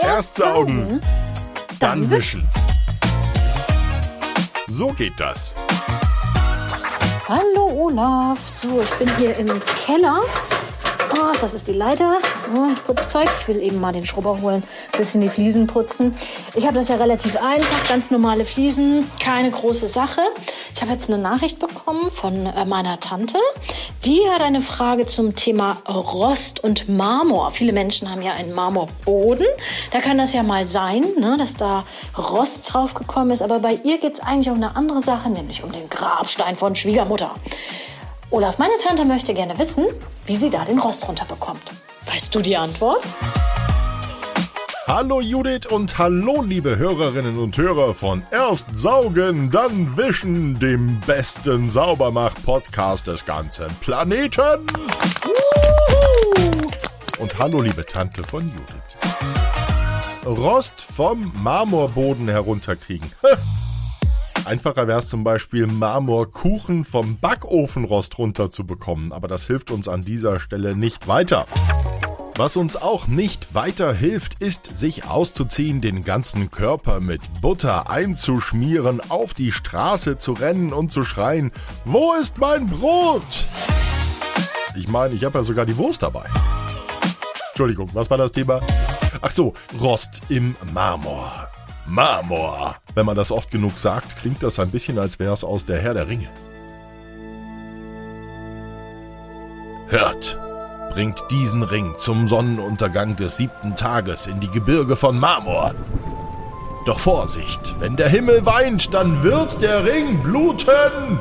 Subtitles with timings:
[0.00, 1.00] Erst saugen,
[1.78, 2.48] dann wischen.
[4.68, 5.54] So geht das.
[7.28, 8.38] Hallo Olaf.
[8.44, 9.48] So, ich bin hier im
[9.86, 10.22] Keller.
[11.40, 12.18] Das ist die Leiter.
[12.84, 13.28] Putzzeug.
[13.40, 14.62] Ich will eben mal den Schrubber holen,
[14.96, 16.14] bisschen die Fliesen putzen.
[16.54, 20.20] Ich habe das ja relativ einfach, ganz normale Fliesen, keine große Sache.
[20.74, 23.38] Ich habe jetzt eine Nachricht bekommen von äh, meiner Tante.
[24.04, 27.50] Die hat eine Frage zum Thema Rost und Marmor.
[27.50, 29.46] Viele Menschen haben ja einen Marmorboden.
[29.90, 31.84] Da kann das ja mal sein, ne, dass da
[32.16, 33.42] Rost drauf gekommen ist.
[33.42, 36.74] Aber bei ihr geht es eigentlich um eine andere Sache, nämlich um den Grabstein von
[36.74, 37.32] Schwiegermutter.
[38.32, 39.84] Olaf, meine Tante möchte gerne wissen,
[40.24, 41.60] wie sie da den Rost runterbekommt.
[42.06, 43.04] Weißt du die Antwort?
[44.86, 51.68] Hallo Judith und hallo liebe Hörerinnen und Hörer von Erst saugen, dann wischen, dem besten
[51.68, 54.66] Saubermach-Podcast des ganzen Planeten.
[57.18, 58.96] Und hallo liebe Tante von Judith.
[60.24, 63.12] Rost vom Marmorboden herunterkriegen.
[64.44, 70.40] Einfacher wäre es zum Beispiel, Marmorkuchen vom Backofenrost runterzubekommen, aber das hilft uns an dieser
[70.40, 71.46] Stelle nicht weiter.
[72.36, 79.32] Was uns auch nicht weiterhilft, ist, sich auszuziehen, den ganzen Körper mit Butter einzuschmieren, auf
[79.34, 81.52] die Straße zu rennen und zu schreien,
[81.84, 83.22] wo ist mein Brot?
[84.76, 86.24] Ich meine, ich habe ja sogar die Wurst dabei.
[87.50, 88.60] Entschuldigung, was war das Thema?
[89.20, 91.41] Ach so, Rost im Marmor.
[91.92, 92.76] Marmor.
[92.94, 95.78] Wenn man das oft genug sagt, klingt das ein bisschen, als wäre es aus der
[95.78, 96.30] Herr der Ringe.
[99.88, 100.40] Hört,
[100.90, 105.74] bringt diesen Ring zum Sonnenuntergang des siebten Tages in die Gebirge von Marmor.
[106.86, 111.20] Doch Vorsicht, wenn der Himmel weint, dann wird der Ring bluten.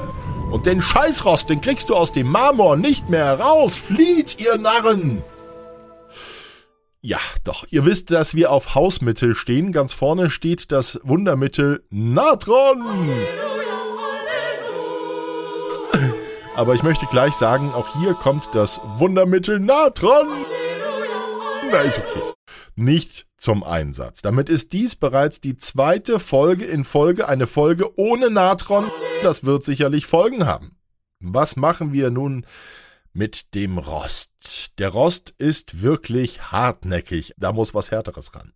[0.52, 3.75] Und den Scheißrost, den kriegst du aus dem Marmor nicht mehr heraus.
[3.75, 5.22] Flieht, ihr Narren!
[7.03, 7.66] Ja, doch.
[7.71, 9.71] Ihr wisst, dass wir auf Hausmittel stehen.
[9.71, 12.84] Ganz vorne steht das Wundermittel Natron.
[16.56, 20.28] Aber ich möchte gleich sagen, auch hier kommt das Wundermittel Natron.
[21.72, 22.22] Na, ist okay.
[22.75, 24.22] Nicht zum Einsatz.
[24.22, 28.91] Damit ist dies bereits die zweite Folge in Folge, eine Folge ohne Natron.
[29.23, 30.78] Das wird sicherlich Folgen haben.
[31.19, 32.45] Was machen wir nun
[33.13, 34.79] mit dem Rost.
[34.79, 37.33] Der Rost ist wirklich hartnäckig.
[37.38, 38.53] Da muss was Härteres ran.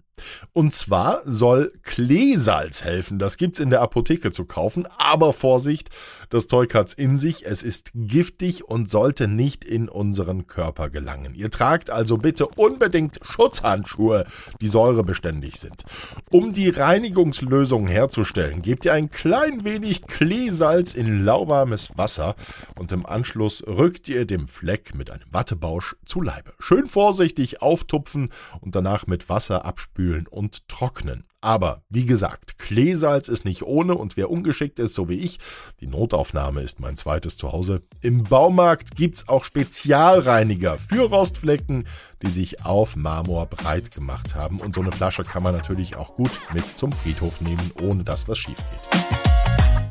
[0.53, 3.20] Und zwar soll Kleesalz helfen.
[3.20, 4.88] Das gibt's in der Apotheke zu kaufen.
[4.98, 5.90] Aber Vorsicht,
[6.30, 7.46] das Zeug hat's in sich.
[7.46, 11.34] Es ist giftig und sollte nicht in unseren Körper gelangen.
[11.36, 14.26] Ihr tragt also bitte unbedingt Schutzhandschuhe,
[14.62, 15.84] die säurebeständig sind.
[16.30, 22.36] Um die Reinigungslösung herzustellen, gebt ihr ein klein wenig Kleesalz in lauwarmes Wasser
[22.78, 26.53] und im Anschluss rückt ihr dem Fleck mit einem Wattebausch zu Leibe.
[26.59, 28.30] Schön vorsichtig auftupfen
[28.62, 31.23] und danach mit Wasser abspülen abspülen und trocknen.
[31.41, 35.39] Aber wie gesagt, Kleesalz ist nicht ohne und wer ungeschickt ist, so wie ich,
[35.79, 37.83] die Notaufnahme ist mein zweites Zuhause.
[38.01, 41.88] Im Baumarkt gibt's auch Spezialreiniger für Rostflecken,
[42.23, 44.59] die sich auf Marmor breit gemacht haben.
[44.59, 48.27] Und so eine Flasche kann man natürlich auch gut mit zum Friedhof nehmen, ohne dass
[48.27, 49.05] was schief geht.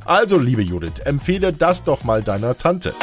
[0.07, 2.95] Also, liebe Judith, empfehle das doch mal deiner Tante.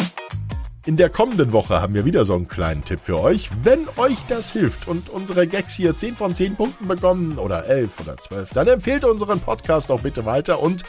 [0.83, 3.51] In der kommenden Woche haben wir wieder so einen kleinen Tipp für euch.
[3.61, 7.99] Wenn euch das hilft und unsere Gags hier 10 von 10 Punkten bekommen oder 11
[7.99, 10.83] oder 12, dann empfehlt unseren Podcast auch bitte weiter und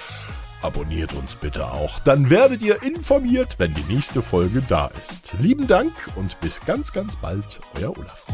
[0.63, 1.99] abonniert uns bitte auch.
[2.01, 5.35] Dann werdet ihr informiert, wenn die nächste Folge da ist.
[5.39, 8.25] Lieben Dank und bis ganz, ganz bald, euer Olaf.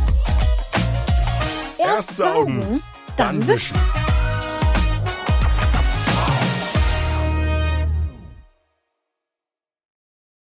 [1.81, 2.85] Erst saugen,
[3.17, 3.77] dann wischen.